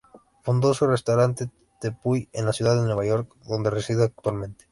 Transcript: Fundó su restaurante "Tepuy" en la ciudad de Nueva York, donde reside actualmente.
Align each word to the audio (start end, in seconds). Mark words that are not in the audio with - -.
Fundó 0.41 0.73
su 0.73 0.87
restaurante 0.87 1.51
"Tepuy" 1.79 2.27
en 2.33 2.47
la 2.47 2.53
ciudad 2.53 2.75
de 2.75 2.81
Nueva 2.81 3.05
York, 3.05 3.35
donde 3.47 3.69
reside 3.69 4.05
actualmente. 4.05 4.59